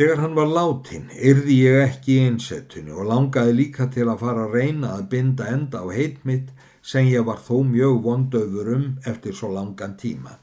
Þegar 0.00 0.20
hann 0.22 0.32
var 0.32 0.46
látin 0.48 1.10
yrði 1.12 1.54
ég 1.60 1.78
ekki 1.82 2.14
í 2.14 2.20
einsettunni 2.24 2.94
og 2.96 3.04
langaði 3.10 3.50
líka 3.58 3.84
til 3.92 4.06
að 4.08 4.22
fara 4.22 4.46
að 4.46 4.54
reyna 4.56 4.94
að 4.96 5.02
binda 5.12 5.48
enda 5.52 5.82
á 5.84 5.92
heitmitt 5.92 6.54
sem 6.92 7.10
ég 7.10 7.26
var 7.26 7.42
þó 7.44 7.58
mjög 7.68 7.98
vondöfur 8.06 8.70
um 8.78 8.86
eftir 9.10 9.36
svo 9.36 9.50
langan 9.52 9.98
tíma. 10.00 10.38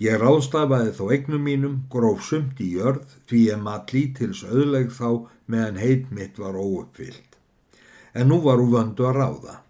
Ég 0.00 0.16
ráðstafaði 0.24 0.96
þó 0.96 1.04
egnum 1.18 1.44
mínum, 1.50 1.76
gróf 1.92 2.24
sumt 2.30 2.64
í 2.64 2.70
jörð 2.78 3.12
því 3.28 3.42
ég 3.50 3.62
mat 3.68 3.92
lítils 3.92 4.40
auðleg 4.48 4.88
þá 4.96 5.28
meðan 5.52 5.84
heitmitt 5.84 6.40
var 6.40 6.56
óuppfyllt. 6.56 7.36
En 8.16 8.32
nú 8.32 8.40
var 8.48 8.64
úr 8.64 8.72
vöndu 8.78 9.04
að 9.04 9.20
ráða. 9.20 9.60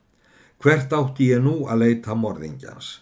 Hvert 0.63 0.95
átti 0.95 1.33
ég 1.35 1.43
nú 1.43 1.65
að 1.67 1.89
leita 1.89 2.15
morðingjans? 2.15 3.01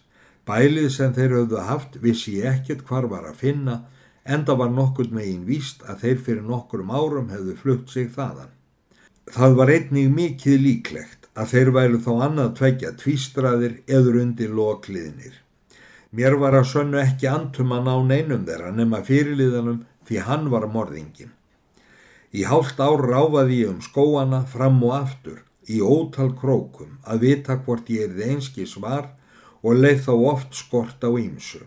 Bælið 0.48 0.92
sem 0.96 1.12
þeir 1.12 1.42
höfðu 1.42 1.64
haft 1.68 2.00
vissi 2.00 2.40
ég 2.40 2.54
ekkert 2.56 2.88
hvar 2.88 3.12
var 3.12 3.28
að 3.28 3.42
finna 3.44 3.82
enda 4.24 4.54
var 4.54 4.70
nokkur 4.70 5.10
megin 5.14 5.44
víst 5.48 5.84
að 5.88 6.04
þeir 6.04 6.24
fyrir 6.26 6.48
nokkurum 6.48 6.90
árum 6.90 7.30
hefðu 7.32 7.56
flutt 7.56 7.92
sig 7.92 8.10
þaðan. 8.14 8.50
Það 9.30 9.54
var 9.60 9.72
einnig 9.74 10.10
mikið 10.14 10.62
líklegt 10.64 11.28
að 11.38 11.52
þeir 11.52 11.70
væru 11.76 12.00
þá 12.04 12.12
annað 12.26 12.54
tveggja 12.58 12.90
tvístraðir 13.00 13.76
eður 13.86 14.20
undir 14.24 14.54
lokliðnir. 14.54 15.34
Mér 16.10 16.34
var 16.42 16.56
að 16.58 16.70
sönnu 16.72 16.98
ekki 16.98 17.28
antum 17.30 17.70
að 17.76 17.84
ná 17.86 17.94
neinum 18.08 18.46
þeirra 18.48 18.72
nema 18.74 19.02
fyrirliðanum 19.06 19.84
því 20.08 20.24
hann 20.26 20.48
var 20.50 20.66
morðingin. 20.66 21.30
Í 22.34 22.42
hálft 22.46 22.80
ár 22.82 23.04
ráfaði 23.06 23.62
ég 23.62 23.70
um 23.70 23.80
skóana 23.82 24.42
fram 24.46 24.82
og 24.86 24.96
aftur 24.96 25.38
í 25.70 25.78
ótal 25.78 26.32
krókum 26.38 26.98
að 27.06 27.26
vita 27.26 27.56
hvort 27.62 27.90
ég 27.94 28.08
erði 28.08 28.32
einski 28.34 28.66
svar 28.66 29.12
og 29.62 29.78
leið 29.78 30.04
þá 30.08 30.12
oft 30.32 30.58
skort 30.58 31.06
á 31.06 31.10
ímsu. 31.10 31.62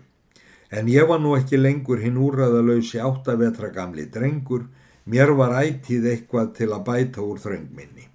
En 0.74 0.88
ég 0.90 1.06
var 1.06 1.20
nú 1.22 1.36
ekki 1.38 1.60
lengur 1.60 2.00
hinn 2.02 2.16
úrraðalösi 2.18 2.98
áttavetra 2.98 3.68
gamli 3.74 4.08
drengur, 4.14 4.64
mér 5.06 5.30
var 5.38 5.54
ætið 5.60 6.08
eitthvað 6.12 6.48
til 6.56 6.70
að 6.74 6.82
bæta 6.88 7.22
úr 7.22 7.38
þröngminni. 7.44 8.08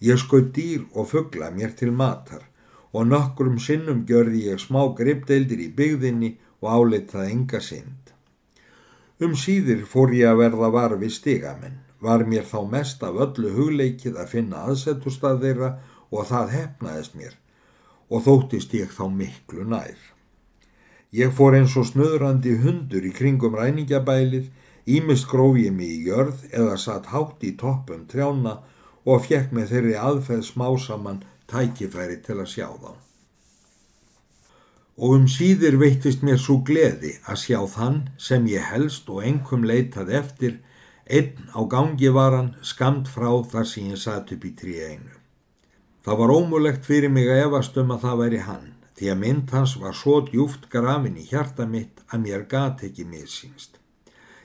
Ég 0.00 0.20
skoð 0.22 0.46
dýr 0.56 0.86
og 0.96 1.10
fuggla 1.10 1.50
mér 1.52 1.74
til 1.76 1.92
matar 1.92 2.46
og 2.92 3.06
nokkrum 3.08 3.58
sinnum 3.66 4.06
gjörði 4.08 4.46
ég 4.52 4.62
smá 4.62 4.80
gripdeildir 4.96 5.60
í 5.66 5.68
byggðinni 5.76 6.30
og 6.62 6.68
álitað 6.76 7.28
enga 7.34 7.60
synd. 7.60 8.14
Um 9.22 9.36
síðir 9.38 9.84
fór 9.92 10.14
ég 10.16 10.32
að 10.32 10.40
verða 10.42 10.72
varfi 10.74 11.10
stigamenn, 11.12 11.76
var 12.00 12.24
mér 12.26 12.48
þá 12.48 12.58
mest 12.70 13.04
af 13.06 13.20
öllu 13.26 13.52
hugleikið 13.56 14.16
að 14.18 14.32
finna 14.32 14.64
aðsetustað 14.66 15.44
þeirra 15.44 15.70
og 16.10 16.26
það 16.32 16.56
hefnaðist 16.56 17.20
mér 17.20 17.36
og 18.12 18.24
þóttist 18.26 18.74
ég 18.76 18.90
þá 18.92 19.04
miklu 19.12 19.68
nær. 19.68 20.00
Ég 21.12 21.32
fór 21.36 21.52
eins 21.58 21.74
og 21.76 21.84
snöðrandi 21.90 22.54
hundur 22.62 23.04
í 23.04 23.10
kringum 23.12 23.56
ræningjabælið, 23.58 24.46
ímist 24.88 25.26
gróf 25.28 25.58
ég 25.60 25.74
mig 25.76 25.90
í 25.92 26.06
jörð 26.06 26.46
eða 26.48 26.78
satt 26.80 27.10
hátt 27.12 27.44
í 27.44 27.50
toppum 27.60 28.06
trjána 28.08 28.54
og 29.04 29.26
fjekk 29.26 29.52
með 29.52 29.74
þeirri 29.74 29.98
aðferð 30.06 30.46
smásamann 30.48 31.20
tækifæri 31.52 32.16
til 32.24 32.38
að 32.40 32.50
sjá 32.54 32.66
þá. 32.80 32.90
Og 35.04 35.14
um 35.18 35.28
síðir 35.28 35.76
veittist 35.84 36.24
mér 36.24 36.40
svo 36.40 36.62
gleði 36.64 37.18
að 37.28 37.42
sjá 37.44 37.60
þann 37.76 38.02
sem 38.16 38.48
ég 38.48 38.72
helst 38.72 39.12
og 39.12 39.20
engum 39.28 39.68
leitað 39.68 40.16
eftir, 40.16 40.60
einn 41.04 41.52
á 41.52 41.60
gangi 41.68 42.08
varan 42.08 42.54
skamt 42.64 43.10
frá 43.12 43.28
þar 43.52 43.68
sem 43.68 43.92
ég 43.92 44.00
satt 44.00 44.32
upp 44.32 44.48
í 44.48 44.56
trí 44.56 44.80
einu. 44.80 45.18
Það 46.08 46.22
var 46.24 46.38
ómulegt 46.40 46.88
fyrir 46.88 47.12
mig 47.12 47.28
að 47.28 47.50
efast 47.50 47.76
um 47.76 47.92
að 47.92 48.06
það 48.08 48.22
væri 48.24 48.46
hann 48.48 48.71
því 49.02 49.08
að 49.10 49.18
mynd 49.18 49.50
hans 49.50 49.72
var 49.82 49.96
svo 49.98 50.20
djúft 50.22 50.68
grafin 50.70 51.16
í 51.18 51.24
hjarta 51.26 51.64
mitt 51.66 52.04
að 52.14 52.20
mér 52.22 52.42
gat 52.46 52.84
ekki 52.86 53.02
missýnst. 53.02 53.80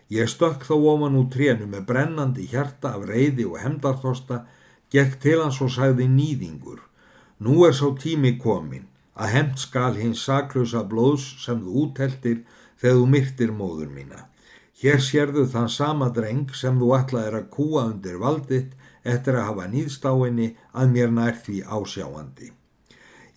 Ég 0.10 0.32
stökk 0.32 0.66
þá 0.66 0.74
ofan 0.74 1.18
úr 1.20 1.28
trénu 1.30 1.68
með 1.70 1.84
brennandi 1.92 2.48
hjarta 2.50 2.96
af 2.98 3.06
reyði 3.06 3.46
og 3.46 3.60
hemdarþosta, 3.62 4.40
gekk 4.90 5.20
til 5.22 5.38
hans 5.44 5.62
og 5.62 5.70
sagði 5.76 6.10
nýðingur. 6.10 6.82
Nú 7.38 7.68
er 7.70 7.78
sá 7.78 7.86
tími 8.02 8.34
komin 8.42 8.90
að 9.14 9.34
hemd 9.36 9.62
skal 9.62 9.94
hins 10.02 10.26
saklausa 10.26 10.82
blóðs 10.90 11.30
sem 11.46 11.62
þú 11.62 11.86
útheltir 11.86 12.42
þegar 12.82 12.98
þú 12.98 13.08
myrtir 13.14 13.54
móður 13.62 13.94
mína. 13.94 14.26
Hér 14.82 15.02
sérðu 15.06 15.46
þann 15.54 15.70
sama 15.70 16.10
dreng 16.18 16.50
sem 16.58 16.82
þú 16.82 16.96
ætlaðir 16.98 17.44
að 17.44 17.50
kúa 17.54 17.90
undir 17.92 18.18
valditt 18.26 18.74
eftir 19.06 19.38
að 19.38 19.52
hafa 19.52 19.70
nýðstáinni 19.70 20.56
að 20.74 20.96
mér 20.98 21.14
nær 21.14 21.44
því 21.46 21.62
ásjáandi. 21.62 22.57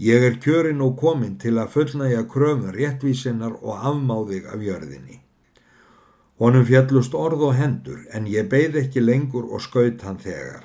Ég 0.01 0.23
er 0.25 0.39
kjörin 0.41 0.81
og 0.81 0.95
komin 0.97 1.35
til 1.37 1.59
að 1.61 1.75
fullnægja 1.75 2.23
kröfun 2.33 2.73
réttvísinnar 2.73 3.59
og 3.61 3.83
afmáðig 3.91 4.47
af 4.49 4.63
jörðinni. 4.65 5.19
Honum 6.41 6.65
fjallust 6.65 7.13
orð 7.13 7.43
og 7.51 7.59
hendur 7.59 8.07
en 8.17 8.29
ég 8.33 8.49
beigð 8.49 8.79
ekki 8.81 9.03
lengur 9.05 9.51
og 9.53 9.61
skaut 9.61 10.01
hann 10.07 10.17
þegar. 10.23 10.63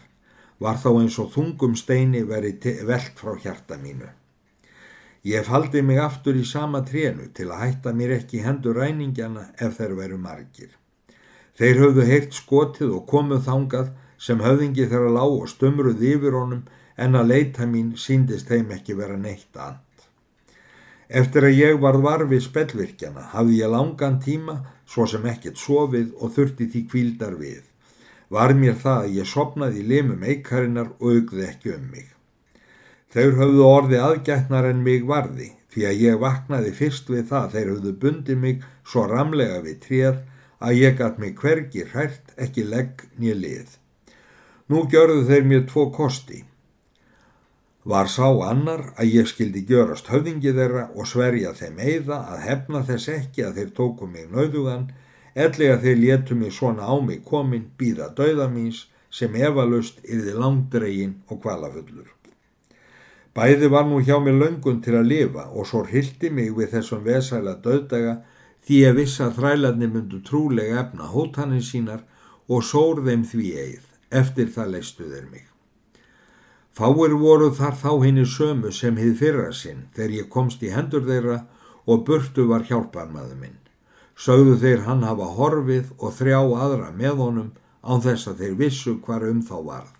Var 0.63 0.79
þá 0.79 0.87
eins 1.01 1.17
og 1.19 1.33
þungum 1.33 1.75
steini 1.75 2.21
verið 2.23 2.69
velt 2.87 3.19
frá 3.19 3.33
hjarta 3.43 3.75
mínu. 3.81 4.07
Ég 5.27 5.43
faldi 5.43 5.81
mig 5.81 5.99
aftur 5.99 6.39
í 6.39 6.45
sama 6.47 6.85
trénu 6.87 7.27
til 7.35 7.49
að 7.51 7.61
hætta 7.65 7.91
mér 7.91 8.15
ekki 8.21 8.39
hendur 8.45 8.79
ræningjana 8.79 9.49
ef 9.59 9.75
þeir 9.81 9.97
veru 9.99 10.21
margir. 10.21 10.71
Þeir 11.59 11.83
höfðu 11.83 12.07
heilt 12.07 12.39
skotið 12.39 12.95
og 13.01 13.07
komuð 13.11 13.43
þangað 13.49 13.91
sem 14.15 14.39
höfðingi 14.39 14.87
þeirra 14.87 15.11
lág 15.19 15.37
og 15.41 15.51
stumruð 15.51 16.07
yfir 16.07 16.39
honum 16.39 16.63
en 16.97 17.15
að 17.19 17.31
leita 17.31 17.67
mín 17.67 17.93
síndist 17.99 18.47
þeim 18.51 18.71
ekki 18.77 18.95
vera 18.97 19.17
neitt 19.19 19.57
and. 19.59 19.81
Eftir 21.09 21.45
að 21.45 21.59
ég 21.59 21.79
varð 21.81 22.01
varfið 22.05 22.43
spellvirkjana 22.47 23.27
hafði 23.35 23.59
ég 23.59 23.71
langan 23.71 24.19
tíma 24.23 24.55
svo 24.89 25.05
sem 25.09 25.25
ekkert 25.29 25.59
sofið 25.61 26.13
og 26.17 26.33
þurfti 26.37 26.69
því 26.71 26.81
kvíldar 26.91 27.35
við. 27.37 27.61
Var 28.33 28.55
mér 28.57 28.79
það 28.81 29.03
að 29.03 29.17
ég 29.19 29.29
sopnaði 29.29 29.83
í 29.83 29.89
limum 29.91 30.23
eikarinnar 30.23 30.89
og 30.95 31.11
augði 31.11 31.45
ekki 31.45 31.75
um 31.75 31.85
mig. 31.91 32.07
Þeir 33.13 33.37
höfðu 33.39 33.67
orði 33.67 33.99
aðgætnar 34.01 34.69
en 34.71 34.81
mig 34.87 35.05
varði 35.05 35.51
því 35.75 35.85
að 35.89 36.01
ég 36.01 36.17
vaknaði 36.23 36.73
fyrst 36.79 37.11
við 37.11 37.29
það 37.29 37.53
þeir 37.53 37.69
höfðu 37.73 37.93
bundið 38.01 38.41
mig 38.41 38.65
svo 38.87 39.05
ramlega 39.11 39.61
við 39.67 39.77
trér 39.85 40.17
að 40.65 40.81
ég 40.81 40.97
gæt 40.97 41.21
mig 41.21 41.37
hvergi 41.37 41.85
hrært 41.91 42.33
ekki 42.41 42.65
legg 42.65 43.05
nýja 43.19 43.37
lið. 43.37 43.69
Nú 44.71 44.87
gjörðu 44.89 45.25
þeir 45.29 45.47
mér 45.51 45.65
tvo 45.69 45.89
kosti 45.93 46.41
var 47.85 48.07
sá 48.09 48.25
annar 48.49 48.81
að 48.97 49.11
ég 49.13 49.27
skildi 49.29 49.61
gjörast 49.69 50.07
höfðingi 50.09 50.55
þeirra 50.57 50.87
og 50.97 51.05
sverja 51.09 51.53
þeim 51.53 51.77
eiða 51.77 52.17
að 52.33 52.45
hefna 52.47 52.81
þess 52.87 53.11
ekki 53.13 53.45
að 53.45 53.59
þeir 53.59 53.71
tóku 53.77 54.09
mig 54.09 54.31
nauðugan, 54.31 54.87
ellega 55.35 55.77
þeir 55.83 56.01
létu 56.01 56.37
mig 56.39 56.53
svona 56.55 56.89
á 56.89 56.95
mig 56.97 57.21
komin 57.29 57.69
býða 57.77 58.09
dauða 58.17 58.49
míns 58.49 58.87
sem 59.13 59.37
efalust 59.37 60.01
yfir 60.03 60.41
langdregin 60.41 61.19
og 61.29 61.43
kvalafullur. 61.45 62.09
Bæði 63.35 63.69
var 63.69 63.85
nú 63.85 64.01
hjá 64.01 64.17
mig 64.23 64.33
löngun 64.33 64.81
til 64.81 64.95
að 64.97 65.09
lifa 65.11 65.49
og 65.53 65.67
svo 65.69 65.83
hildi 65.85 66.31
mig 66.33 66.53
við 66.57 66.77
þessum 66.77 67.03
vesæla 67.05 67.57
döðdaga 67.61 68.21
því 68.65 68.77
að 68.89 69.01
þrælarni 69.37 69.91
myndu 69.91 70.23
trúlega 70.25 70.79
efna 70.87 71.11
hótanir 71.13 71.61
sínar 71.61 72.01
og 72.49 72.63
sór 72.63 73.03
þeim 73.05 73.27
því 73.29 73.51
eið, 73.65 73.83
eftir 74.09 74.49
það 74.55 74.71
leistu 74.77 75.11
þeir 75.11 75.27
mig. 75.29 75.54
Fáir 76.75 77.13
voru 77.15 77.53
þar 77.55 77.75
þá 77.79 77.91
henni 78.03 78.25
sömu 78.27 78.69
sem 78.75 78.97
hið 78.99 79.13
fyrra 79.19 79.51
sinn 79.55 79.85
þegar 79.95 80.15
ég 80.15 80.31
komst 80.31 80.63
í 80.63 80.71
hendur 80.73 81.05
þeirra 81.05 81.37
og 81.87 82.01
burtu 82.07 82.47
var 82.49 82.65
hjálparmaðu 82.67 83.37
minn. 83.39 83.59
Sögðu 84.15 84.57
þeir 84.59 84.81
hann 84.87 85.05
hafa 85.07 85.29
horfið 85.37 85.93
og 85.97 86.11
þrjá 86.17 86.39
aðra 86.39 86.89
með 86.97 87.21
honum 87.21 87.51
án 87.79 88.03
þess 88.03 88.27
að 88.27 88.41
þeir 88.41 88.57
vissu 88.59 88.95
hvar 89.05 89.23
um 89.29 89.39
þá 89.47 89.55
varð. 89.69 89.93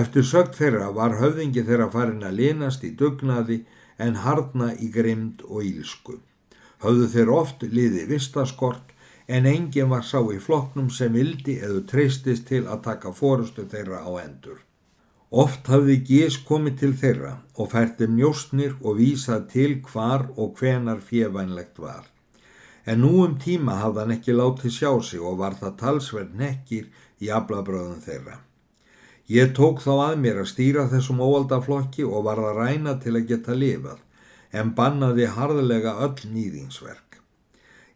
Eftir 0.00 0.24
sögt 0.24 0.56
þeirra 0.56 0.88
var 0.96 1.18
höfðingi 1.20 1.64
þeirra 1.68 1.88
farin 1.92 2.24
að 2.24 2.38
linast 2.40 2.84
í 2.88 2.94
dugnaði 3.02 3.58
en 4.00 4.20
hardna 4.24 4.70
í 4.72 4.88
grimd 4.94 5.44
og 5.48 5.64
ílsku. 5.68 6.16
Höfðu 6.84 7.10
þeir 7.12 7.32
oft 7.32 7.66
liði 7.76 8.06
vistaskort 8.08 8.96
en 9.28 9.48
engin 9.52 9.92
var 9.92 10.04
sá 10.04 10.20
í 10.32 10.40
floknum 10.40 10.88
sem 10.88 11.12
vildi 11.12 11.58
eða 11.60 11.84
treystist 11.92 12.48
til 12.48 12.64
að 12.64 12.86
taka 12.88 13.12
fórustu 13.12 13.66
þeirra 13.68 14.00
á 14.00 14.10
endur. 14.24 14.64
Oft 15.30 15.66
hafði 15.66 15.96
Gís 16.06 16.36
komið 16.46 16.74
til 16.78 16.92
þeirra 16.94 17.32
og 17.58 17.72
færti 17.72 18.06
mjóstnir 18.06 18.76
og 18.80 19.00
vísað 19.00 19.48
til 19.50 19.72
hvar 19.82 20.28
og 20.36 20.54
hvenar 20.60 21.00
fjevænlegt 21.02 21.80
var. 21.82 22.04
En 22.86 23.02
nú 23.02 23.24
um 23.24 23.34
tíma 23.34 23.80
hafði 23.80 24.00
hann 24.00 24.14
ekki 24.14 24.32
látið 24.32 24.70
sjá 24.70 24.92
sig 25.02 25.20
og 25.20 25.38
var 25.38 25.56
það 25.58 25.78
talsverð 25.80 26.36
nekkir 26.38 26.86
í 27.18 27.30
aflabröðum 27.34 27.98
þeirra. 28.04 28.38
Ég 29.26 29.50
tók 29.58 29.82
þá 29.82 29.90
að 30.12 30.20
mér 30.22 30.38
að 30.38 30.52
stýra 30.52 30.86
þessum 30.86 31.18
óaldaflokki 31.18 32.04
og 32.06 32.22
var 32.28 32.38
að 32.38 32.60
ræna 32.60 32.94
til 33.02 33.16
að 33.18 33.26
geta 33.26 33.58
lifað, 33.58 33.98
en 34.54 34.70
bannaði 34.78 35.26
harðlega 35.26 35.96
öll 36.06 36.30
nýðingsverk. 36.30 37.18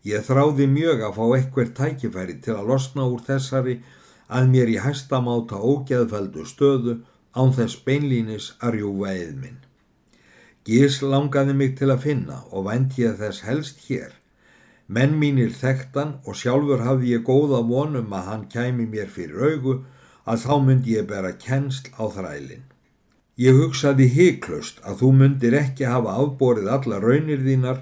Ég 0.03 0.27
þráði 0.27 0.67
mjög 0.67 1.07
að 1.07 1.15
fá 1.15 1.25
eitthvað 1.37 1.73
tækifæri 1.79 2.41
til 2.43 2.57
að 2.57 2.73
losna 2.73 3.07
úr 3.07 3.23
þessari 3.23 3.79
að 4.27 4.51
mér 4.51 4.75
í 4.75 4.81
hæstamáta 4.83 5.63
ógeðfældu 5.63 6.43
stöðu 6.49 6.99
án 7.35 7.53
þess 7.57 7.83
beinlínis 7.87 8.53
að 8.61 8.79
rjúfa 8.79 9.13
eð 9.15 9.35
minn. 9.43 9.59
Gís 10.67 11.01
langaði 11.03 11.55
mig 11.57 11.77
til 11.79 11.91
að 11.93 12.03
finna 12.07 12.43
og 12.51 12.67
vænt 12.69 12.99
ég 13.01 13.17
þess 13.21 13.45
helst 13.47 13.87
hér. 13.89 14.11
Menn 14.87 15.15
mínir 15.19 15.53
þekktan 15.55 16.17
og 16.27 16.37
sjálfur 16.37 16.83
hafði 16.85 17.15
ég 17.15 17.25
góða 17.27 17.63
vonum 17.67 18.13
að 18.13 18.27
hann 18.31 18.45
kæmi 18.53 18.87
mér 18.91 19.09
fyrir 19.15 19.55
augu 19.55 19.77
að 20.27 20.43
þá 20.45 20.55
myndi 20.67 20.97
ég 20.97 21.07
bera 21.11 21.31
kennsl 21.45 21.93
á 21.97 22.05
þrælinn. 22.17 22.67
Ég 23.41 23.57
hugsaði 23.57 24.09
heiklust 24.13 24.83
að 24.85 24.99
þú 25.01 25.13
myndir 25.21 25.55
ekki 25.57 25.87
hafa 25.89 26.19
afborið 26.21 26.67
alla 26.75 26.99
raunir 27.01 27.41
þínar, 27.47 27.79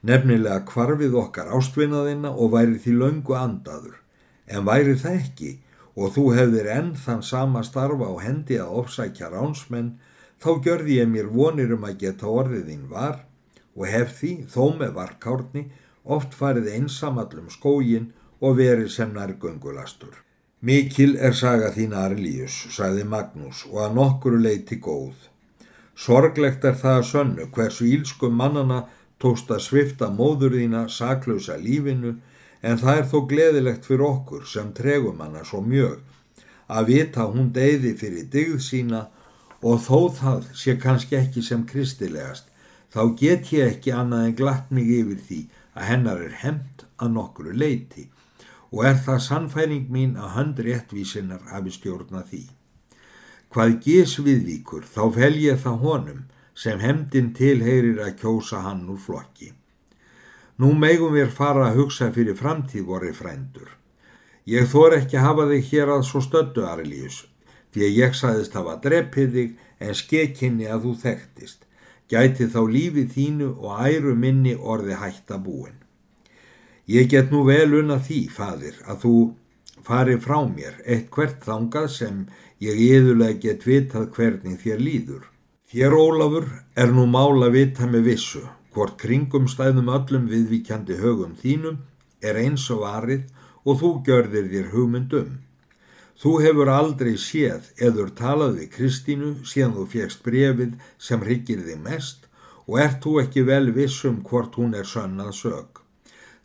nefnilega 0.00 0.62
kvarfið 0.70 1.18
okkar 1.20 1.50
ástvinnaðina 1.58 2.30
og 2.32 2.54
væri 2.54 2.78
því 2.80 2.94
löngu 3.02 3.36
andaður. 3.36 3.98
En 4.46 4.64
væri 4.64 4.94
það 5.02 5.18
ekki 5.18 5.50
og 5.96 6.14
þú 6.14 6.24
hefðir 6.36 6.70
enn 6.76 6.94
þann 6.96 7.22
sama 7.26 7.62
starfa 7.66 8.08
á 8.08 8.14
hendi 8.24 8.58
að 8.60 8.74
ofsækja 8.82 9.28
ránsmenn, 9.32 9.94
þá 10.42 10.50
gjörði 10.64 10.98
ég 11.00 11.12
mér 11.12 11.28
vonir 11.32 11.74
um 11.76 11.84
að 11.88 11.98
geta 12.04 12.26
orðið 12.26 12.66
þín 12.70 12.88
var 12.90 13.22
og 13.76 13.86
hef 13.88 14.18
því, 14.18 14.32
þó 14.52 14.64
með 14.78 14.90
varkárni, 14.98 15.62
oft 16.04 16.34
farið 16.36 16.72
einsamallum 16.76 17.48
skógin 17.50 18.10
og 18.40 18.58
verið 18.58 18.90
sem 18.92 19.12
nærgöngulastur. 19.14 20.12
Mikil 20.62 21.16
er 21.18 21.34
saga 21.34 21.72
þín 21.74 21.94
Arlíus, 21.98 22.54
sagði 22.74 23.06
Magnús, 23.08 23.64
og 23.70 23.80
að 23.86 23.94
nokkuru 23.98 24.40
leiti 24.42 24.78
góð. 24.78 25.14
Sorglegt 25.98 26.64
er 26.64 26.76
það 26.78 26.98
að 26.98 27.08
sönnu 27.08 27.46
hversu 27.54 27.88
ílskum 27.88 28.36
mannana 28.38 28.84
tókst 29.22 29.50
að 29.54 29.64
svifta 29.66 30.10
móður 30.10 30.56
þína 30.58 30.84
saklausa 30.90 31.56
lífinu, 31.58 32.16
en 32.62 32.78
það 32.78 32.98
er 32.98 33.08
þó 33.10 33.18
gleðilegt 33.32 33.88
fyrir 33.88 34.06
okkur 34.06 34.46
sem 34.48 34.70
tregum 34.76 35.20
hana 35.20 35.42
svo 35.44 35.60
mjög 35.66 36.00
að 36.72 36.88
vita 36.92 37.26
hún 37.28 37.50
deyði 37.54 37.92
fyrir 38.00 38.28
digð 38.32 38.60
sína 38.64 39.02
og 39.62 39.82
þó 39.84 39.98
það 40.18 40.48
sé 40.58 40.76
kannski 40.80 41.18
ekki 41.18 41.42
sem 41.46 41.66
kristilegast, 41.68 42.48
þá 42.92 43.02
get 43.18 43.52
ég 43.54 43.76
ekki 43.76 43.92
annað 43.94 44.26
en 44.28 44.38
glatt 44.38 44.72
mig 44.74 44.90
yfir 44.90 45.20
því 45.28 45.40
að 45.76 45.88
hennar 45.90 46.24
er 46.24 46.34
hemmt 46.42 46.84
að 46.98 47.14
nokkuru 47.16 47.54
leiti 47.56 48.08
og 48.72 48.84
er 48.88 48.98
það 49.06 49.24
sannfæring 49.26 49.88
mín 49.92 50.16
að 50.16 50.34
hönd 50.36 50.60
réttvísinnar 50.66 51.48
hafi 51.52 51.74
stjórnað 51.76 52.28
því. 52.30 52.44
Hvað 53.52 53.74
gís 53.84 54.14
viðvíkur 54.24 54.86
þá 54.88 55.02
fel 55.16 55.34
ég 55.36 55.58
það 55.60 55.82
honum 55.86 56.22
sem 56.56 56.80
hemdin 56.80 57.32
tilheyrir 57.36 58.00
að 58.00 58.16
kjósa 58.22 58.62
hann 58.64 58.86
úr 58.88 59.00
flokki. 59.00 59.52
Nú 60.60 60.72
megum 60.76 61.14
við 61.16 61.32
fara 61.32 61.70
að 61.70 61.80
hugsa 61.80 62.10
fyrir 62.12 62.36
framtíð 62.36 62.86
voru 62.90 63.12
frændur. 63.16 63.70
Ég 64.44 64.68
þor 64.68 64.98
ekki 64.98 65.16
að 65.18 65.26
hafa 65.28 65.48
þig 65.50 65.68
hér 65.70 65.92
að 65.96 66.06
svo 66.08 66.20
stöldu, 66.20 66.64
Arilíus, 66.66 67.24
því 67.72 67.84
að 67.86 67.98
ég 68.02 68.16
saðist 68.18 68.56
hafa 68.58 68.78
dreppið 68.84 69.36
þig 69.36 69.52
en 69.82 69.94
skekinni 69.94 70.66
að 70.68 70.88
þú 70.88 70.96
þekktist 71.04 71.68
gæti 72.12 72.48
þá 72.52 72.60
lífið 72.68 73.12
þínu 73.14 73.48
og 73.62 73.84
æru 73.86 74.14
minni 74.18 74.54
orði 74.56 74.98
hætta 75.00 75.38
búin. 75.40 75.78
Ég 76.88 77.08
get 77.08 77.30
nú 77.32 77.44
vel 77.46 77.72
unna 77.78 77.98
því, 78.02 78.26
fadir, 78.28 78.76
að 78.84 79.04
þú 79.04 79.14
fari 79.86 80.18
frá 80.20 80.40
mér 80.48 80.80
eitt 80.84 81.08
hvert 81.14 81.44
þangað 81.46 81.88
sem 81.96 82.24
ég 82.62 82.80
yðurlega 82.88 83.40
get 83.46 83.66
vitað 83.66 84.10
hvernig 84.16 84.58
þér 84.62 84.82
líður. 84.82 85.22
Þér, 85.72 85.94
Ólafur, 85.96 86.48
er 86.76 86.92
nú 86.92 87.06
mála 87.08 87.48
vita 87.54 87.88
með 87.88 88.10
vissu, 88.10 88.42
hvort 88.72 88.96
kringum 89.00 89.48
stæðum 89.52 89.90
öllum 89.92 90.28
viðvíkjandi 90.32 90.98
högum 91.00 91.32
þínum 91.42 91.80
er 92.24 92.38
eins 92.40 92.68
og 92.72 92.84
varið 92.86 93.24
og 93.64 93.80
þú 93.80 93.90
gjörðir 94.06 94.48
þér 94.52 94.68
hugmyndum. 94.72 95.32
Þú 96.22 96.32
hefur 96.44 96.70
aldrei 96.70 97.14
séð 97.18 97.68
eður 97.82 98.12
talað 98.18 98.58
við 98.60 98.68
Kristínu 98.76 99.30
síðan 99.48 99.76
þú 99.78 99.86
fjegst 99.94 100.22
brefið 100.24 100.76
sem 100.98 101.24
ryggir 101.28 101.64
þig 101.66 101.80
mest 101.82 102.28
og 102.66 102.78
ert 102.84 103.00
þú 103.04 103.18
ekki 103.24 103.44
vel 103.48 103.72
vissum 103.74 104.22
hvort 104.28 104.56
hún 104.60 104.76
er 104.78 104.88
sönnað 104.88 105.32
sög. 105.40 105.82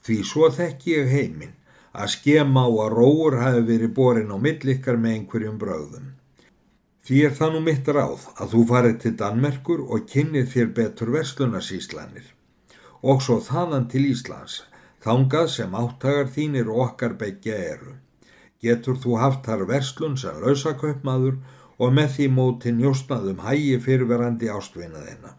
Því 0.04 0.18
svo 0.26 0.50
þekk 0.58 0.88
ég 0.92 1.12
heiminn 1.14 1.56
að 1.94 2.14
skema 2.16 2.66
á 2.66 2.70
að 2.70 2.94
róur 2.98 3.40
hafi 3.42 3.66
verið 3.72 3.94
borin 4.00 4.34
á 4.34 4.38
millikkar 4.38 4.98
með 4.98 5.20
einhverjum 5.20 5.60
bröðum. 5.62 6.17
Því 7.08 7.22
er 7.24 7.38
það 7.38 7.54
nú 7.54 7.60
mitt 7.64 7.88
ráð 7.88 8.26
að 8.36 8.50
þú 8.54 8.64
farið 8.72 8.98
til 9.04 9.14
Danmerkur 9.22 9.86
og 9.88 10.10
kynnið 10.12 10.50
þér 10.54 10.74
betur 10.80 11.14
verslunarsíslanir. 11.14 12.26
Og 13.04 13.22
svo 13.24 13.38
þaðan 13.40 13.88
til 13.94 14.04
Íslands, 14.10 14.58
þangað 15.06 15.48
sem 15.54 15.80
áttagar 15.84 16.28
þínir 16.36 16.74
okkar 16.74 17.16
begja 17.22 17.56
eru 17.76 17.96
getur 18.64 18.98
þú 19.02 19.18
haft 19.22 19.46
þar 19.46 19.66
verslun 19.70 20.18
sem 20.18 20.38
lausakaupmaður 20.42 21.36
og 21.78 21.92
með 21.94 22.14
því 22.16 22.28
móti 22.38 22.74
njóstnaðum 22.74 23.44
hægi 23.46 23.78
fyrirverandi 23.86 24.50
ástvinnaðina. 24.50 25.36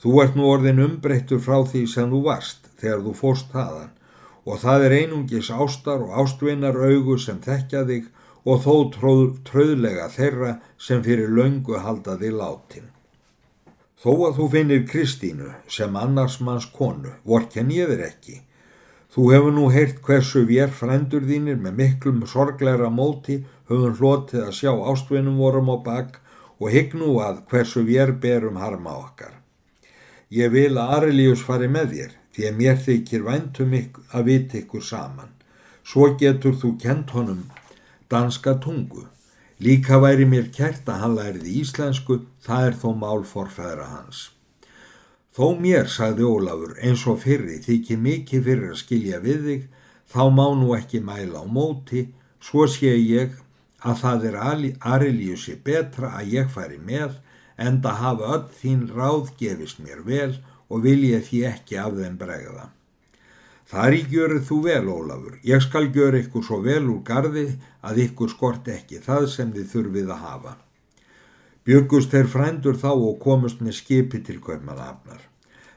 Þú 0.00 0.18
ert 0.22 0.34
nú 0.36 0.48
orðin 0.50 0.82
umbreyttur 0.84 1.40
frá 1.40 1.62
því 1.70 1.86
sem 1.94 2.10
þú 2.12 2.20
varst 2.26 2.68
þegar 2.80 3.04
þú 3.06 3.14
fóst 3.20 3.54
þaðan 3.54 3.92
og 4.44 4.60
það 4.60 4.84
er 4.86 4.96
einungis 4.98 5.48
ástar 5.48 6.04
og 6.04 6.18
ástvinnar 6.20 6.76
augu 6.76 7.16
sem 7.18 7.40
þekkja 7.40 7.86
þig 7.88 8.10
og 8.44 8.64
þó 8.64 8.74
tróð, 8.96 9.28
tröðlega 9.48 10.08
þeirra 10.12 10.56
sem 10.78 11.02
fyrir 11.04 11.30
löngu 11.32 11.80
halda 11.80 12.18
þig 12.20 12.34
látin. 12.40 12.90
Þó 14.00 14.12
að 14.28 14.34
þú 14.38 14.48
finnir 14.52 14.88
Kristínu 14.88 15.54
sem 15.68 15.96
annars 15.96 16.40
manns 16.40 16.66
konu, 16.68 17.14
vorken 17.24 17.72
ég 17.72 17.88
þir 17.88 18.04
ekki, 18.08 18.42
Þú 19.14 19.24
hefur 19.30 19.52
nú 19.54 19.68
heyrt 19.70 20.00
hversu 20.02 20.40
vér 20.48 20.72
frændur 20.74 21.22
þínir 21.22 21.58
með 21.62 21.76
miklum 21.80 22.16
sorgleira 22.26 22.88
móti 22.90 23.36
höfum 23.70 23.92
hlotið 24.00 24.40
að 24.42 24.56
sjá 24.56 24.72
ástvinnum 24.90 25.36
vorum 25.38 25.70
á 25.70 25.78
bak 25.84 26.16
og 26.58 26.74
hygg 26.74 26.96
nú 26.98 27.12
að 27.22 27.44
hversu 27.52 27.84
vér 27.86 28.10
berum 28.24 28.58
harma 28.58 28.96
okkar. 29.04 29.36
Ég 30.34 30.50
vil 30.50 30.72
að 30.74 30.96
Arilius 30.96 31.44
fari 31.46 31.68
með 31.70 31.94
þér 31.94 32.16
því 32.34 32.48
að 32.48 32.58
mér 32.58 32.82
þykir 32.88 33.24
væntum 33.28 33.78
að 33.78 34.26
vita 34.32 34.58
ykkur 34.64 34.82
saman. 34.82 35.30
Svo 35.86 36.10
getur 36.18 36.58
þú 36.58 36.74
kent 36.82 37.14
honum 37.14 37.46
danska 38.14 38.54
tungu. 38.62 39.04
Líka 39.58 39.98
væri 40.02 40.26
mér 40.26 40.48
kert 40.54 40.88
að 40.90 41.00
hann 41.02 41.18
læriði 41.18 41.58
íslensku, 41.62 42.22
það 42.46 42.68
er 42.68 42.80
þó 42.82 42.88
mál 43.02 43.22
forfæðra 43.26 43.86
hans. 43.90 44.30
Þó 45.34 45.46
mér, 45.58 45.88
sagði 45.90 46.26
Ólafur, 46.30 46.74
eins 46.78 47.04
og 47.10 47.22
fyrri 47.24 47.60
þykir 47.62 48.02
mikið 48.02 48.44
fyrir 48.48 48.74
að 48.74 48.80
skilja 48.82 49.18
við 49.22 49.40
þig, 49.48 49.64
þá 50.10 50.22
má 50.30 50.46
nú 50.60 50.74
ekki 50.76 51.00
mæla 51.02 51.42
á 51.42 51.46
móti, 51.46 52.04
svo 52.38 52.68
sé 52.70 52.92
ég 52.94 53.34
að 53.82 53.98
það 54.02 54.26
er 54.30 54.36
Arilíusi 54.94 55.56
betra 55.64 56.12
að 56.20 56.36
ég 56.38 56.52
færi 56.54 56.78
með 56.78 57.18
en 57.56 57.80
að 57.82 58.00
hafa 58.02 58.30
öll 58.36 58.46
þín 58.60 58.86
ráð 58.94 59.34
gefist 59.40 59.82
mér 59.82 60.06
vel 60.06 60.32
og 60.68 60.86
vil 60.86 61.02
ég 61.06 61.26
því 61.28 61.44
ekki 61.50 61.78
af 61.82 61.98
þeim 61.98 62.16
bregða. 62.20 62.70
Þar 63.74 63.94
í 63.96 64.02
görið 64.06 64.44
þú 64.46 64.56
vel, 64.62 64.82
Ólafur, 64.86 65.38
ég 65.42 65.62
skal 65.64 65.88
gjöra 65.90 66.20
ykkur 66.22 66.44
svo 66.46 66.60
vel 66.62 66.84
úr 66.92 67.00
gardi 67.02 67.42
að 67.82 67.96
ykkur 68.04 68.30
skort 68.30 68.68
ekki 68.70 69.00
það 69.02 69.26
sem 69.32 69.50
þið 69.50 69.66
þurfið 69.72 70.12
að 70.14 70.20
hafa. 70.26 70.52
Bjögust 71.66 72.14
þeir 72.14 72.30
frændur 72.30 72.78
þá 72.78 72.92
og 72.92 73.18
komust 73.24 73.64
með 73.66 73.80
skipi 73.80 74.20
til 74.22 74.38
Kaupmannafnar. 74.46 75.26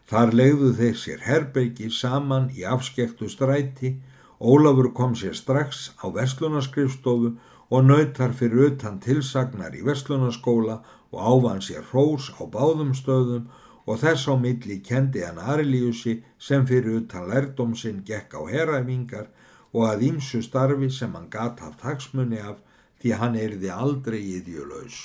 Þar 0.06 0.36
legðu 0.38 0.72
þeir 0.78 1.02
sér 1.02 1.26
herbergi 1.26 1.90
saman 1.90 2.52
í 2.54 2.68
afskektu 2.70 3.32
stræti, 3.34 3.96
Ólafur 4.38 4.94
kom 4.94 5.18
sér 5.18 5.34
strax 5.34 5.88
á 5.98 6.06
Vestlunaskrifstofu 6.14 7.34
og 7.74 7.88
nautar 7.90 8.38
fyrir 8.38 8.76
utan 8.76 9.02
tilsagnar 9.02 9.74
í 9.74 9.82
Vestlunaskóla 9.82 10.84
og 11.10 11.18
ávan 11.18 11.66
sér 11.66 11.82
hrós 11.90 12.30
á 12.38 12.46
báðum 12.46 12.94
stöðum 12.94 13.50
og 13.50 13.66
þess 13.96 14.28
á 14.28 14.36
milli 14.36 14.82
kendi 14.84 15.24
hann 15.24 15.40
Arilíusi 15.40 16.18
sem 16.38 16.68
fyrir 16.68 17.02
utan 17.02 17.30
lærdomsinn 17.32 18.04
gekk 18.04 18.36
á 18.36 18.42
heræfingar 18.52 19.28
og 19.74 19.88
að 19.88 20.08
ímsu 20.12 20.42
starfi 20.44 20.90
sem 20.92 21.14
hann 21.16 21.30
gat 21.32 21.64
haft 21.64 21.86
hagsmunni 21.88 22.42
af 22.44 22.58
því 23.00 23.14
hann 23.22 23.36
erði 23.40 23.72
aldrei 23.72 24.20
íðjulös. 24.20 24.98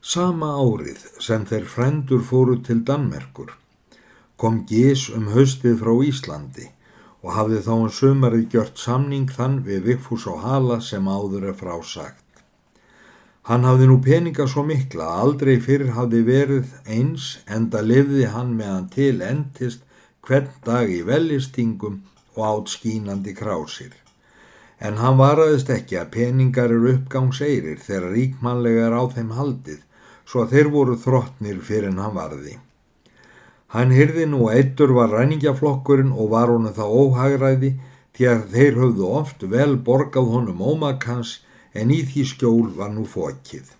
Sama 0.00 0.50
árið 0.60 1.04
sem 1.20 1.46
þeir 1.46 1.68
frændur 1.74 2.24
fóru 2.30 2.58
til 2.62 2.82
Danmerkur 2.84 3.54
kom 4.36 4.64
Gís 4.68 5.06
um 5.14 5.30
haustið 5.32 5.78
frá 5.82 5.92
Íslandi 6.08 6.66
og 7.22 7.30
hafði 7.36 7.60
þá 7.66 7.72
um 7.76 7.92
sömarið 7.98 8.48
gjört 8.54 8.80
samning 8.82 9.30
þann 9.36 9.60
við 9.68 9.86
Vigfús 9.88 10.26
á 10.28 10.34
Hala 10.42 10.80
sem 10.82 11.06
áður 11.08 11.48
er 11.52 11.56
frásagt. 11.60 12.23
Hann 13.44 13.66
hafði 13.68 13.86
nú 13.90 13.98
peninga 14.04 14.46
svo 14.48 14.62
mikla 14.64 15.04
að 15.04 15.22
aldrei 15.22 15.56
fyrir 15.60 15.90
hafði 15.96 16.20
verið 16.28 16.70
eins 16.88 17.26
enda 17.56 17.82
lifði 17.84 18.30
hann 18.32 18.54
meðan 18.56 18.86
til 18.94 19.18
endist 19.20 19.82
hvern 20.24 20.48
dag 20.64 20.88
í 20.88 21.02
velistingum 21.04 21.98
og 22.36 22.46
átt 22.48 22.72
skínandi 22.72 23.34
krásir. 23.36 23.92
En 24.80 24.96
hann 24.96 25.20
varaðist 25.20 25.68
ekki 25.70 26.00
að 26.00 26.12
peningar 26.16 26.72
eru 26.72 26.94
uppgangseirir 26.94 27.84
þegar 27.84 28.10
ríkmannlega 28.16 28.88
er 28.88 28.96
á 28.96 29.02
þeim 29.12 29.36
haldið 29.36 29.82
svo 30.24 30.44
að 30.44 30.56
þeir 30.56 30.70
voru 30.72 30.96
þróttnir 31.04 31.60
fyrir 31.60 31.92
en 31.92 32.00
hann 32.00 32.16
varði. 32.16 32.56
Hann 33.76 33.92
hyrði 33.92 34.24
nú 34.30 34.46
að 34.48 34.60
eittur 34.62 34.96
var 34.96 35.12
ræningjaflokkurinn 35.12 36.16
og 36.16 36.32
var 36.32 36.48
honum 36.48 36.72
það 36.72 36.96
óhagræði 37.00 37.74
því 38.16 38.28
að 38.30 38.44
þeir 38.56 38.76
höfðu 38.80 39.08
oft 39.20 39.44
vel 39.52 39.72
borgað 39.88 40.30
honum 40.32 40.62
ómakans 40.62 41.42
en 41.74 41.90
í 41.94 42.02
því 42.08 42.24
skjól 42.30 42.68
var 42.78 42.92
nú 42.94 43.04
fókið. 43.08 43.72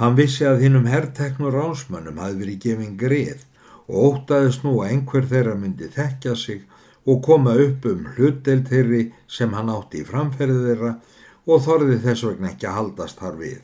Hann 0.00 0.16
vissi 0.16 0.46
að 0.48 0.62
hinnum 0.64 0.86
herrteknur 0.88 1.52
rásmönnum 1.52 2.20
hafi 2.22 2.38
verið 2.40 2.60
gefin 2.64 2.94
greið 3.00 3.42
og 3.90 3.96
ótaðist 4.06 4.62
nú 4.64 4.78
að 4.80 4.94
einhver 4.94 5.26
þeirra 5.32 5.56
myndi 5.58 5.90
þekkja 5.92 6.36
sig 6.38 6.62
og 7.10 7.22
koma 7.26 7.56
upp 7.66 7.88
um 7.90 8.06
hlutdeild 8.14 8.70
þeirri 8.70 9.02
sem 9.38 9.52
hann 9.56 9.72
átti 9.72 10.00
í 10.00 10.06
framferði 10.06 10.62
þeirra 10.68 10.94
og 11.50 11.62
þorði 11.66 11.98
þess 12.04 12.26
vegna 12.28 12.52
ekki 12.52 12.68
að 12.70 12.78
haldast 12.78 13.20
þar 13.20 13.36
við. 13.40 13.60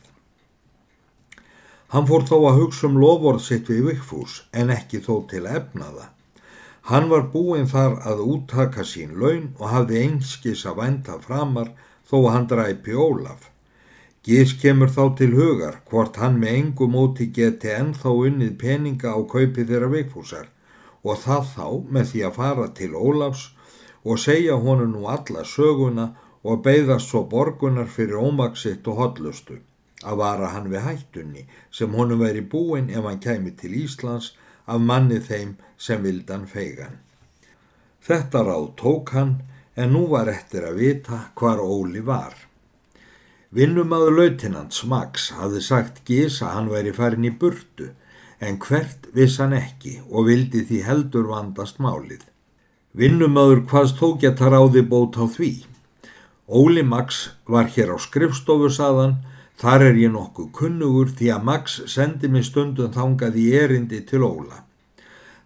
Hann 1.93 2.07
fór 2.09 2.25
þó 2.27 2.37
að 2.49 2.61
hugsa 2.61 2.87
um 2.89 2.97
lofórð 2.99 3.43
sitt 3.45 3.69
við 3.71 3.85
Vigfús 3.87 4.41
en 4.51 4.73
ekki 4.73 4.99
þó 5.05 5.13
til 5.31 5.45
að 5.45 5.59
efna 5.61 5.91
það. 5.95 6.09
Hann 6.87 7.09
var 7.11 7.29
búinn 7.31 7.67
þar 7.71 7.97
að 8.07 8.23
úttaka 8.23 8.83
sín 8.87 9.15
laun 9.19 9.53
og 9.59 9.69
hafði 9.71 10.03
einskis 10.03 10.65
að 10.67 10.81
vænta 10.81 11.17
framar 11.23 11.71
þó 12.09 12.17
að 12.19 12.33
hann 12.33 12.47
dræpi 12.51 12.95
Ólaf. 13.07 13.49
Gís 14.27 14.53
kemur 14.61 14.91
þá 14.91 15.03
til 15.19 15.33
hugar 15.35 15.81
hvort 15.89 16.19
hann 16.21 16.39
með 16.41 16.55
engu 16.59 16.87
móti 16.91 17.27
geti 17.37 17.71
ennþá 17.71 18.13
unnið 18.27 18.55
peninga 18.63 19.13
á 19.15 19.19
kaupi 19.33 19.63
þeirra 19.69 19.91
Vigfúsar 19.93 20.47
og 21.03 21.21
það 21.23 21.45
þá 21.55 21.67
með 21.95 22.09
því 22.11 22.23
að 22.27 22.37
fara 22.39 22.67
til 22.79 22.91
Ólafs 22.95 23.43
og 24.03 24.19
segja 24.23 24.57
honum 24.65 24.91
nú 24.95 25.07
alla 25.11 25.43
söguna 25.47 26.09
og 26.43 26.61
beigðast 26.65 27.11
svo 27.11 27.23
borgunar 27.31 27.89
fyrir 27.95 28.19
ómaksitt 28.19 28.87
og 28.91 28.99
hotlustu 29.01 29.57
að 30.03 30.19
vara 30.21 30.51
hann 30.53 30.69
við 30.71 30.85
hættunni 30.85 31.43
sem 31.79 31.95
honum 31.99 32.23
veri 32.23 32.43
búin 32.53 32.91
ef 32.93 33.07
hann 33.09 33.23
kæmi 33.23 33.55
til 33.61 33.73
Íslands 33.83 34.33
af 34.65 34.79
manni 34.89 35.19
þeim 35.23 35.55
sem 35.77 36.03
vildan 36.03 36.45
feigan. 36.51 36.99
Þetta 38.07 38.43
ráð 38.47 38.67
tók 38.79 39.13
hann 39.15 39.37
en 39.77 39.93
nú 39.93 40.07
var 40.09 40.29
eftir 40.31 40.65
að 40.65 40.79
vita 40.81 41.19
hvar 41.37 41.61
Óli 41.61 42.01
var. 42.01 42.33
Vinnumadur 43.53 44.15
lautinants 44.17 44.81
Max 44.83 45.29
hafði 45.37 45.61
sagt 45.63 46.01
Gís 46.07 46.41
að 46.41 46.53
hann 46.55 46.71
væri 46.73 46.93
farin 46.97 47.29
í 47.29 47.31
burtu 47.31 47.91
en 48.43 48.57
hvert 48.61 49.07
viss 49.13 49.37
hann 49.41 49.55
ekki 49.55 49.99
og 50.09 50.27
vildi 50.27 50.65
því 50.67 50.81
heldur 50.89 51.29
vandast 51.31 51.79
málið. 51.79 52.25
Vinnumadur 52.97 53.63
hvaðst 53.69 54.03
geta 54.21 54.49
ráði 54.51 54.81
bót 54.81 55.17
á 55.21 55.25
því. 55.29 55.53
Óli 56.47 56.83
Max 56.83 57.29
var 57.45 57.69
hér 57.69 57.93
á 57.93 57.97
skrifstofu 58.01 58.69
saðan, 58.73 59.17
þar 59.61 59.89
er 59.89 59.97
ég 60.01 60.13
nokkuð 60.13 60.51
kunnugur 60.51 61.09
því 61.11 61.33
að 61.35 61.43
Max 61.43 61.81
sendi 61.85 62.27
mig 62.27 62.45
stundum 62.49 62.93
þangað 62.93 63.37
í 63.37 63.49
erindi 63.53 64.01
til 64.01 64.23
Óla. 64.25 64.66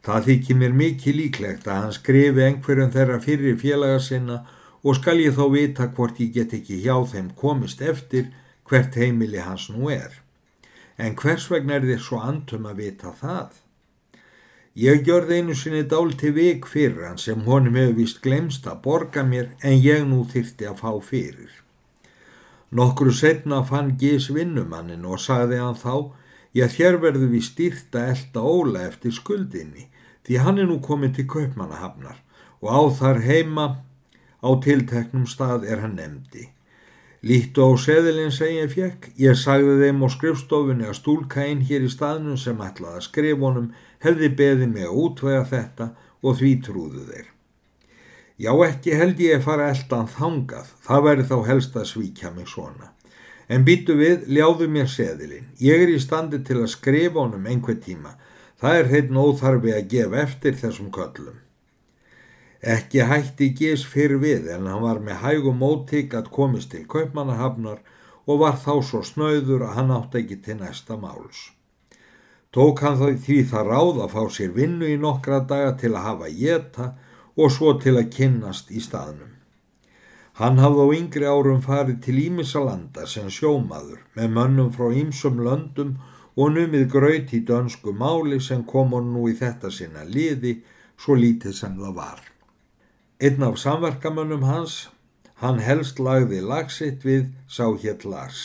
Það 0.06 0.26
þykir 0.28 0.60
mér 0.62 0.74
mikið 0.82 1.20
líklegt 1.20 1.68
að 1.68 1.82
hann 1.84 1.96
skrifi 1.98 2.48
einhverjum 2.48 2.92
þeirra 2.96 3.20
fyrir 3.22 3.60
félaga 3.62 4.00
sinna 4.02 4.42
og 4.82 4.98
skal 4.98 5.20
ég 5.22 5.38
þá 5.38 5.46
vita 5.54 5.92
hvort 5.94 6.20
ég 6.24 6.34
get 6.34 6.58
ekki 6.58 6.82
hjá 6.82 6.98
þeim 7.14 7.30
komist 7.38 7.82
eftir 7.86 8.32
hvert 8.70 8.98
heimili 8.98 9.44
hans 9.46 9.70
nú 9.70 9.92
er 9.94 10.22
en 11.02 11.16
hvers 11.18 11.48
vegna 11.52 11.78
er 11.80 11.88
þér 11.90 12.02
svo 12.06 12.20
andum 12.22 12.68
að 12.70 12.82
vita 12.84 13.12
það? 13.18 13.56
Ég 14.82 15.02
gjörði 15.08 15.40
einu 15.42 15.56
sinni 15.58 15.82
dál 15.94 16.14
til 16.20 16.32
vik 16.36 16.68
fyrir 16.70 17.08
hann 17.08 17.20
sem 17.20 17.42
honum 17.48 17.76
hefur 17.80 17.98
vist 17.98 18.22
glemst 18.24 18.68
að 18.70 18.84
borga 18.86 19.24
mér 19.28 19.50
en 19.68 19.82
ég 19.82 20.06
nú 20.08 20.22
þyrti 20.32 20.70
að 20.70 20.80
fá 20.84 20.92
fyrir. 21.04 21.52
Nokkru 22.72 23.12
setna 23.12 23.64
fann 23.68 23.98
Gís 24.00 24.30
vinnumannin 24.32 25.04
og 25.06 25.20
sagði 25.20 25.60
hann 25.60 25.76
þá, 25.76 26.14
ég 26.58 26.74
þér 26.76 27.00
verðu 27.06 27.30
við 27.32 27.48
styrta 27.48 28.08
elda 28.14 28.44
óla 28.44 28.86
eftir 28.88 29.16
skuldinni 29.16 29.88
því 30.28 30.42
hann 30.46 30.62
er 30.62 30.70
nú 30.70 30.80
komið 30.84 31.18
til 31.18 31.28
kaupmannahafnar 31.34 32.20
og 32.62 32.70
á 32.70 32.82
þar 33.00 33.22
heima 33.26 33.68
á 34.42 34.50
tilteknum 34.66 35.28
stað 35.30 35.68
er 35.70 35.82
hann 35.84 35.98
nefndi. 35.98 36.50
Líttu 37.22 37.62
á 37.62 37.70
seðilinn 37.78 38.34
sem 38.34 38.56
ég 38.56 38.72
fekk, 38.74 39.12
ég 39.22 39.38
sagði 39.38 39.76
þeim 39.84 40.02
á 40.02 40.08
skrifstofunni 40.10 40.88
að 40.90 40.98
stúlka 40.98 41.44
einn 41.46 41.62
hér 41.70 41.86
í 41.86 41.92
staðnum 41.94 42.40
sem 42.42 42.64
ætlaði 42.66 42.98
að 42.98 43.06
skrifunum 43.06 43.68
hefði 44.02 44.32
beðið 44.40 44.72
mig 44.72 44.88
að 44.88 44.98
útvega 45.04 45.44
þetta 45.52 45.88
og 46.26 46.40
því 46.40 46.54
trúðu 46.66 47.04
þeir. 47.12 47.28
Já 48.42 48.52
ekki 48.66 48.98
held 48.98 49.22
ég 49.22 49.38
að 49.38 49.46
fara 49.46 49.70
eldan 49.70 50.10
þangað, 50.10 50.74
það 50.82 51.06
væri 51.06 51.28
þá 51.30 51.36
helst 51.46 51.78
að 51.78 51.90
svíkja 51.92 52.34
mig 52.34 52.50
svona. 52.50 52.90
En 53.52 53.66
býtu 53.68 53.98
við, 54.00 54.28
ljáðu 54.32 54.70
mér 54.72 54.88
seðilinn, 54.88 55.50
ég 55.60 55.84
er 55.84 55.90
í 55.92 56.00
standi 56.00 56.40
til 56.48 56.62
að 56.62 56.72
skrifa 56.72 57.20
honum 57.20 57.48
einhver 57.52 57.76
tíma, 57.84 58.14
það 58.62 58.78
er 58.80 58.92
heitin 58.94 59.20
óþarfi 59.20 59.74
að 59.76 59.88
gefa 59.92 60.22
eftir 60.24 60.56
þessum 60.62 60.92
köllum. 60.96 61.40
Ekki 62.62 63.02
hætti 63.10 63.50
Gís 63.58 63.84
fyrr 63.90 64.20
við 64.22 64.52
en 64.54 64.70
hann 64.70 64.84
var 64.86 65.02
með 65.04 65.24
hægum 65.26 65.58
mótík 65.60 66.14
að 66.14 66.30
komist 66.36 66.72
til 66.72 66.86
kaupmannahafnar 66.88 67.82
og 68.30 68.40
var 68.44 68.60
þá 68.62 68.76
svo 68.86 69.02
snauður 69.04 69.66
að 69.66 69.76
hann 69.80 69.94
átt 69.98 70.16
ekki 70.22 70.38
til 70.46 70.60
næsta 70.62 70.96
máls. 71.02 71.50
Tók 72.54 72.84
hann 72.86 73.02
því 73.02 73.42
það 73.50 73.74
ráð 73.74 74.02
að 74.06 74.14
fá 74.16 74.24
sér 74.38 74.56
vinnu 74.56 74.88
í 74.94 74.98
nokkra 75.02 75.42
daga 75.50 75.74
til 75.82 75.96
að 75.96 76.06
hafa 76.08 76.32
jeta 76.32 76.92
og 77.36 77.52
svo 77.52 77.74
til 77.82 77.98
að 77.98 78.12
kynnast 78.14 78.72
í 78.72 78.84
staðnum. 78.84 79.41
Hann 80.42 80.58
hafði 80.58 80.84
á 80.90 80.90
yngri 80.98 81.28
árum 81.30 81.60
farið 81.62 81.98
til 82.02 82.16
Ímisalanda 82.18 83.04
sem 83.06 83.28
sjómaður 83.30 84.00
með 84.18 84.32
mönnum 84.38 84.72
frá 84.74 84.88
Ímsum 84.98 85.38
löndum 85.46 85.92
og 86.34 86.56
numið 86.56 86.88
gröyti 86.90 87.38
í 87.38 87.46
dönsku 87.46 87.94
máli 87.94 88.40
sem 88.42 88.64
kom 88.72 88.96
hann 88.96 89.12
nú 89.14 89.28
í 89.30 89.36
þetta 89.38 89.70
sinna 89.76 90.08
liði 90.16 90.56
svo 90.98 91.20
lítið 91.20 91.54
sem 91.60 91.78
það 91.78 91.94
var. 92.00 92.26
Einn 93.22 93.46
af 93.46 93.62
samverkamönnum 93.62 94.48
hans, 94.50 94.80
hann 95.46 95.62
helst 95.62 96.02
lagði 96.02 96.42
lagsitt 96.42 97.06
við, 97.06 97.30
sá 97.46 97.70
hér 97.78 98.02
Lars. 98.10 98.42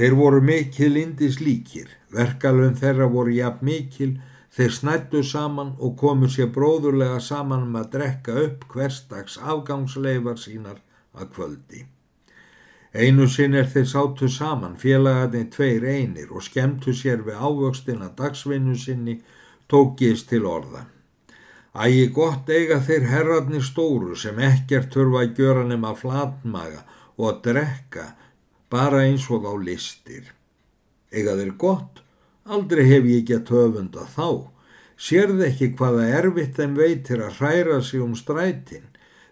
Þeir 0.00 0.16
voru 0.16 0.40
mikil 0.40 0.96
indis 0.96 1.42
líkir, 1.44 1.92
verkalun 2.08 2.80
þeirra 2.80 3.12
voru 3.12 3.36
jafn 3.36 3.68
mikil, 3.68 4.12
þeir 4.48 4.72
snættu 4.80 5.20
saman 5.20 5.76
og 5.76 5.98
komu 6.00 6.32
sér 6.32 6.48
bróðurlega 6.56 7.20
saman 7.20 7.68
um 7.68 7.80
að 7.84 7.90
drekka 7.98 8.42
upp 8.48 8.68
hverstags 8.72 9.36
afgangsleifar 9.44 10.40
sínar 10.40 10.80
að 11.14 11.30
kvöldi. 11.36 11.86
Einu 12.92 13.28
sinn 13.28 13.54
er 13.54 13.68
þeir 13.68 13.88
sátu 13.88 14.28
saman 14.32 14.76
félagarnir 14.80 15.50
tveir 15.52 15.84
einir 15.84 16.30
og 16.32 16.42
skemmtu 16.42 16.94
sér 16.96 17.20
við 17.26 17.36
ávöxtina 17.36 18.08
dagsvinnu 18.16 18.76
sinni 18.80 19.20
tókist 19.68 20.30
til 20.32 20.46
orðan. 20.48 20.88
Ægi 21.78 22.08
gott 22.16 22.48
eiga 22.48 22.80
þeir 22.80 23.04
herratni 23.10 23.60
stóru 23.62 24.16
sem 24.16 24.38
ekkert 24.40 24.94
þurfa 24.94 25.20
að 25.22 25.36
gjöra 25.38 25.64
nema 25.68 25.92
flatmaga 25.94 26.80
og 27.18 27.28
að 27.28 27.42
drekka 27.44 28.06
bara 28.72 29.04
eins 29.04 29.28
og 29.30 29.44
þá 29.44 29.52
listir. 29.62 30.32
Eiga 31.12 31.36
þeir 31.36 31.54
gott, 31.60 32.00
aldrei 32.48 32.84
hef 32.88 33.06
ég 33.08 33.28
gett 33.28 33.52
höfunda 33.52 34.08
þá. 34.16 34.48
Sérð 34.98 35.44
ekki 35.46 35.74
hvaða 35.78 36.08
erfitt 36.18 36.56
þeim 36.58 36.74
veitir 36.74 37.22
að 37.22 37.38
hræra 37.38 37.82
sig 37.84 38.02
um 38.02 38.16
strætin. 38.18 38.88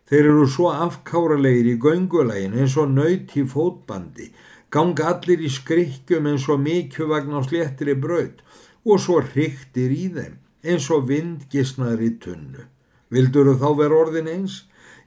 Þeir 0.07 0.29
eru 0.31 0.47
svo 0.47 0.71
afkáralegir 0.71 1.73
í 1.73 1.79
göngulegin 1.83 2.55
eins 2.55 2.77
og 2.79 2.93
nöyt 2.95 3.33
í 3.35 3.43
fótbandi, 3.51 4.29
ganga 4.71 5.09
allir 5.13 5.43
í 5.43 5.51
skrikkjum 5.51 6.29
eins 6.31 6.47
og 6.53 6.63
mikjuvagn 6.63 7.35
á 7.35 7.43
sléttri 7.43 7.97
braut 7.99 8.45
og 8.87 9.03
svo 9.03 9.19
hryktir 9.33 9.91
í 9.91 10.07
þeim 10.15 10.37
eins 10.67 10.87
og 10.95 11.09
vindgisnar 11.11 12.03
í 12.03 12.13
tunnu. 12.23 12.69
Vildur 13.11 13.51
þú 13.51 13.57
þá 13.63 13.69
vera 13.81 13.99
orðin 14.05 14.31
eins? 14.31 14.61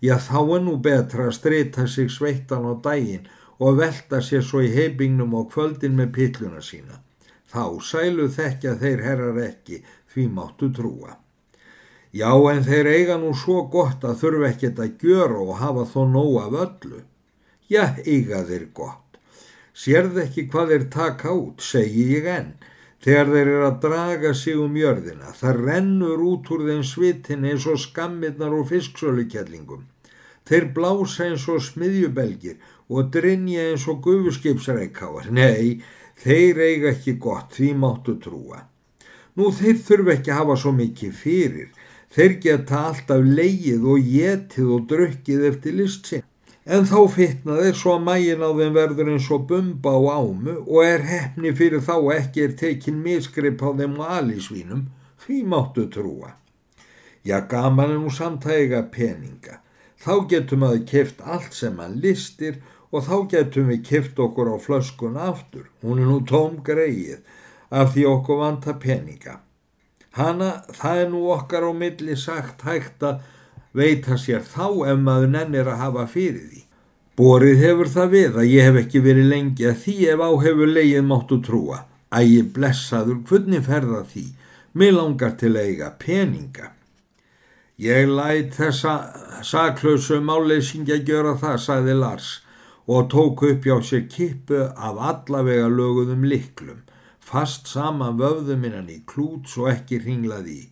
Já 0.04 0.16
þá 0.24 0.40
er 0.56 0.62
nú 0.68 0.76
betra 0.84 1.28
að 1.28 1.38
streyta 1.40 1.88
sig 1.88 2.12
sveittan 2.12 2.68
á 2.68 2.74
daginn 2.84 3.28
og 3.60 3.80
velta 3.80 4.22
sér 4.24 4.44
svo 4.44 4.64
í 4.64 4.72
heibingnum 4.76 5.36
á 5.36 5.44
kvöldin 5.52 5.96
með 6.00 6.14
pilluna 6.16 6.64
sína. 6.64 7.00
Þá 7.52 7.64
sælu 7.84 8.28
þekkja 8.32 8.76
þeir 8.84 9.04
herrar 9.08 9.42
ekki 9.48 9.82
því 10.14 10.28
máttu 10.36 10.72
trúa. 10.76 11.18
Já 12.16 12.32
en 12.52 12.64
þeir 12.66 12.88
eiga 12.90 13.20
nú 13.22 13.36
svo 13.38 13.68
gott 13.70 14.06
að 14.08 14.18
þurfa 14.24 14.50
ekkert 14.50 14.80
að 14.82 15.04
gjöra 15.04 15.44
og 15.44 15.60
hafa 15.60 15.86
þó 15.92 16.02
nóg 16.10 16.40
af 16.42 16.56
öllu. 16.66 17.04
Já 17.70 17.84
eiga 18.06 18.42
þeir 18.48 18.66
gott. 18.74 19.20
Sérð 19.74 20.18
ekki 20.24 20.48
hvað 20.50 20.74
þeir 20.74 20.86
taka 20.92 21.34
út, 21.38 21.62
segi 21.62 22.08
ég 22.16 22.26
enn 22.28 22.56
þegar 23.04 23.30
þeir 23.32 23.48
eru 23.48 23.68
að 23.68 23.78
draga 23.84 24.34
sig 24.36 24.58
um 24.60 24.76
jörðina. 24.76 25.32
Það 25.38 25.62
rennur 25.68 26.24
út 26.32 26.50
úr 26.52 26.66
þeim 26.68 26.84
svitin 26.84 27.46
eins 27.48 27.68
og 27.70 27.80
skammirnar 27.80 28.56
og 28.58 28.68
fisksölukjallingum. 28.72 29.86
Þeir 30.50 30.66
blása 30.76 31.30
eins 31.30 31.46
og 31.52 31.62
smiðjubelgir 31.64 32.58
og 32.90 33.12
drinja 33.14 33.70
eins 33.70 33.86
og 33.88 34.02
gufuskipsreikáar. 34.04 35.30
Nei, 35.32 35.80
þeir 36.20 36.60
eiga 36.66 36.92
ekki 36.96 37.16
gott, 37.22 37.54
því 37.56 37.76
máttu 37.78 38.18
trúa. 38.20 38.66
Nú 39.38 39.54
þeir 39.56 39.78
þurfa 39.86 40.16
ekki 40.18 40.34
að 40.34 40.42
hafa 40.42 40.58
svo 40.60 40.74
mikið 40.76 41.14
fyrir. 41.16 41.70
Þeir 42.10 42.40
geta 42.44 42.86
alltaf 42.90 43.22
leið 43.22 43.86
og 43.86 44.08
getið 44.10 44.74
og 44.76 44.88
drukkið 44.90 45.46
eftir 45.52 45.78
listsinn 45.78 46.26
en 46.70 46.86
þá 46.86 47.00
fitnaði 47.10 47.70
svo 47.74 47.96
að 47.98 48.04
mægin 48.06 48.44
á 48.46 48.50
þeim 48.54 48.76
verður 48.76 49.08
eins 49.14 49.30
og 49.34 49.46
bumba 49.50 49.94
á 49.98 50.02
ámu 50.22 50.56
og 50.60 50.84
er 50.86 51.06
hefni 51.10 51.54
fyrir 51.58 51.82
þá 51.86 51.96
ekki 52.16 52.44
er 52.46 52.54
tekin 52.60 53.00
misgrip 53.06 53.64
á 53.66 53.70
þeim 53.80 53.96
og 53.98 54.12
alisvínum, 54.18 54.84
því 55.24 55.40
máttu 55.50 55.88
trúa. 55.90 56.36
Já, 57.26 57.42
gaman 57.50 57.96
er 57.96 58.00
nú 58.02 58.14
samtæga 58.14 58.84
peninga. 58.94 59.60
Þá 60.00 60.14
getum 60.32 60.64
við 60.70 60.86
keft 60.92 61.26
allt 61.26 61.58
sem 61.58 61.82
hann 61.82 61.98
listir 62.04 62.62
og 62.94 63.04
þá 63.10 63.16
getum 63.34 63.70
við 63.74 63.84
keft 63.90 64.22
okkur 64.22 64.54
á 64.54 64.58
flöskun 64.62 65.18
aftur. 65.20 65.68
Hún 65.82 66.00
er 66.00 66.08
nú 66.08 66.22
tóm 66.26 66.62
greið 66.64 67.20
af 67.70 67.94
því 67.94 68.06
okkur 68.14 68.42
vanta 68.46 68.78
peninga. 68.80 69.40
Hanna, 70.20 70.50
það 70.76 71.04
er 71.04 71.12
nú 71.14 71.26
okkar 71.34 71.68
á 71.68 71.72
milli 71.72 72.16
sagt 72.20 72.66
hægt 72.68 73.06
að 73.08 73.22
veita 73.76 74.18
sér 74.20 74.44
þá 74.44 74.66
ef 74.92 75.00
maður 75.04 75.32
nennir 75.36 75.70
að 75.72 75.82
hafa 75.84 76.08
fyrir 76.12 76.50
því. 76.50 76.64
Borið 77.20 77.64
hefur 77.64 77.92
það 77.94 78.12
við 78.16 78.42
að 78.42 78.52
ég 78.54 78.68
hef 78.68 78.82
ekki 78.84 79.04
verið 79.04 79.32
lengi 79.34 79.70
að 79.70 79.80
því 79.84 79.96
ef 80.14 80.22
á 80.24 80.32
hefur 80.44 80.74
leið 80.76 81.00
máttu 81.08 81.40
trúa. 81.44 81.80
Ægi 82.16 82.44
blessaður, 82.56 83.24
hvernig 83.30 83.66
ferða 83.68 84.04
því? 84.12 84.26
Mér 84.74 84.94
langar 84.96 85.34
til 85.38 85.52
að 85.56 85.66
eiga 85.68 85.90
peninga. 86.00 86.72
Ég 87.80 88.10
læt 88.12 88.56
þessa 88.58 88.94
saklausu 89.46 90.20
máleysingja 90.20 90.98
gjöra 91.08 91.38
það, 91.40 91.58
sagði 91.64 91.98
Lars 92.00 92.30
og 92.90 93.06
tók 93.14 93.44
upp 93.46 93.66
hjá 93.68 93.76
sér 93.86 94.08
kippu 94.10 94.64
af 94.74 94.98
allavega 95.12 95.68
löguðum 95.70 96.24
liklum, 96.26 96.80
fast 97.30 97.70
saman 97.70 98.18
vöfðum 98.18 98.66
innan 98.66 98.90
í 98.90 99.00
klút 99.06 99.50
svo 99.52 99.68
ekki 99.70 100.02
ringlaði 100.02 100.56
í. 100.64 100.68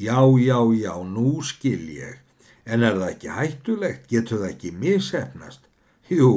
Já, 0.00 0.18
já, 0.40 0.58
já, 0.74 0.94
nú 1.06 1.38
skil 1.44 1.86
ég. 1.94 2.18
En 2.66 2.82
er 2.86 2.96
það 2.98 3.10
ekki 3.12 3.34
hættulegt? 3.36 4.08
Getur 4.10 4.42
það 4.42 4.48
ekki 4.48 4.72
missefnast? 4.80 5.66
Jú, 6.10 6.32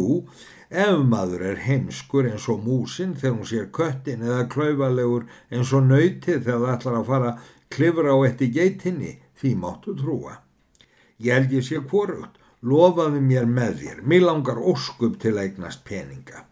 ef 0.70 1.02
maður 1.10 1.46
er 1.54 1.64
heimskur 1.66 2.30
eins 2.30 2.46
og 2.52 2.62
músin 2.68 3.16
þegar 3.18 3.36
hún 3.40 3.50
sér 3.50 3.68
köttin 3.74 4.26
eða 4.26 4.46
klauðalegur 4.54 5.26
eins 5.50 5.74
og 5.74 5.88
nöytið 5.90 6.46
þegar 6.46 6.64
það 6.66 6.74
ætlar 6.76 7.00
að 7.00 7.10
fara 7.10 7.36
klifra 7.74 8.14
á 8.14 8.18
eftir 8.30 8.54
geitinni, 8.54 9.18
því 9.40 9.56
máttu 9.64 9.98
trúa. 9.98 10.38
Ég 11.18 11.34
held 11.34 11.58
ég 11.58 11.66
sé 11.66 11.82
hvorugt 11.82 12.38
lofaðu 12.62 13.22
mér 13.22 13.50
með 13.50 13.80
þér, 13.82 14.02
mér 14.08 14.28
langar 14.30 14.62
óskup 14.62 15.18
til 15.22 15.34
að 15.38 15.48
eignast 15.48 15.84
peninga. 15.88 16.46